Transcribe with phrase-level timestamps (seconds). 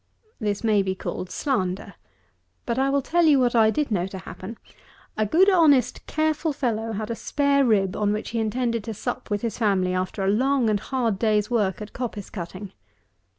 [0.39, 1.93] This may be called slander;
[2.65, 4.57] but I will tell you what I did know to happen.
[5.15, 9.29] A good honest careful fellow had a spare rib, on which he intended to sup
[9.29, 12.71] with his family after a long and hard day's work at coppice cutting.